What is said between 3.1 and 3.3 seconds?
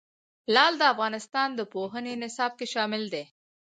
دي.